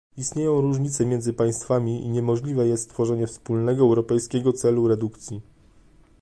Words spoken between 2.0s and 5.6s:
i niemożliwe jest stworzenie wspólnego europejskiego celu redukcji